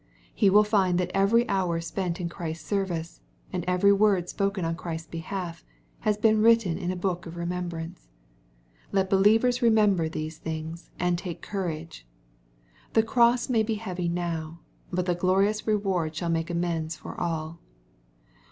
He 0.33 0.49
will 0.49 0.63
find 0.63 0.97
that 0.97 1.11
every 1.13 1.47
hour 1.47 1.79
spent 1.79 2.19
in 2.19 2.27
Christ's 2.27 2.67
service, 2.67 3.21
and 3.53 3.63
every 3.67 3.93
word 3.93 4.29
spoken 4.29 4.65
on 4.65 4.73
Christ's 4.75 5.05
behalf, 5.07 5.63
has 5.99 6.17
been 6.17 6.41
written 6.41 6.75
in 6.79 6.89
a 6.89 6.95
book 6.95 7.27
of 7.27 7.35
remem 7.35 7.69
brance. 7.69 8.07
Let 8.91 9.11
believers 9.11 9.61
remember 9.61 10.09
these 10.09 10.39
things 10.39 10.89
and 10.97 11.19
take 11.19 11.43
courage.— 11.43 12.07
The 12.95 13.03
cross 13.03 13.47
may 13.47 13.61
be 13.61 13.75
heavy 13.75 14.07
now, 14.09 14.61
but 14.91 15.05
the 15.05 15.13
glorious 15.13 15.67
reward 15.67 16.15
shall 16.15 16.29
make 16.29 16.49
amends 16.49 16.95
for 16.95 17.13
all. 17.21 17.59